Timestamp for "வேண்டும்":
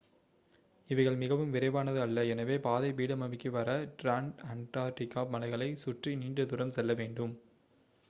6.95-7.35